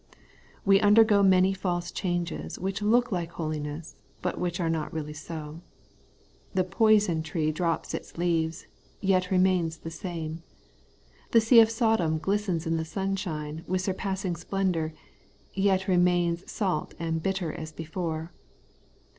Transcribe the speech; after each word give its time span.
We 0.65 0.79
undergo 0.79 1.21
many 1.21 1.53
false 1.53 1.91
changes, 1.91 2.57
which 2.57 2.81
look 2.81 3.11
like 3.11 3.33
holiness, 3.33 3.97
but 4.23 4.39
which 4.39 4.59
are 4.59 4.67
not 4.67 4.91
really 4.91 5.13
so. 5.13 5.61
The 6.55 6.63
poison 6.63 7.21
tree 7.21 7.51
drops 7.51 7.93
its 7.93 8.17
leaves, 8.17 8.65
yet 8.99 9.29
remains 9.29 9.77
the 9.77 9.91
same. 9.91 10.41
The 11.33 11.41
sea 11.41 11.59
of 11.59 11.69
Sodom 11.69 12.17
glistens 12.17 12.65
in 12.65 12.77
the 12.77 12.83
sunshine 12.83 13.63
with 13.67 13.81
sur 13.81 13.93
passing 13.93 14.35
splendour, 14.35 14.91
yet 15.53 15.87
remains 15.87 16.51
salt 16.51 16.95
and 16.97 17.21
bitter 17.21 17.53
as 17.53 17.71
before. 17.71 18.31